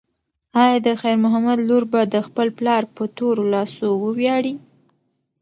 ایا 0.61 0.77
د 0.85 0.87
خیر 1.01 1.17
محمد 1.23 1.59
لور 1.67 1.83
به 1.91 2.01
د 2.13 2.15
خپل 2.27 2.47
پلار 2.57 2.83
په 2.95 3.03
تورو 3.17 3.43
لاسو 3.53 3.85
وویاړي؟ 4.03 4.53